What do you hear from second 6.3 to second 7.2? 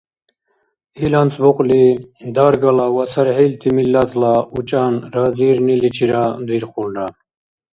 дирхулра.